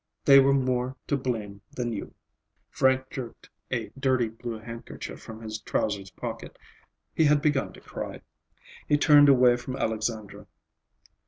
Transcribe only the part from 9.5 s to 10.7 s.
from Alexandra.